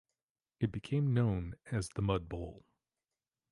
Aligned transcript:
It 0.59 0.71
became 0.71 1.13
known 1.13 1.57
as 1.71 1.89
"The 1.89 2.01
Mud 2.01 2.27
Bowl". 2.27 2.65